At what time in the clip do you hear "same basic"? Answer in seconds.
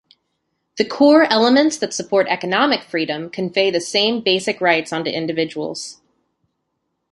3.79-4.59